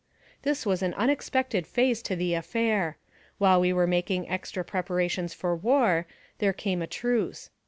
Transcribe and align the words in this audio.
This 0.41 0.65
was 0.65 0.81
an 0.81 0.95
unexpected 0.95 1.67
phase 1.67 2.01
to 2.01 2.15
the 2.15 2.33
affair. 2.33 2.97
While 3.37 3.61
we 3.61 3.71
were 3.71 3.85
making 3.85 4.25
txtra 4.25 4.65
preparations 4.65 5.35
for 5.35 5.55
war, 5.55 6.07
there 6.39 6.53
came 6.53 6.81
a 6.81 6.87
truce. 6.87 7.51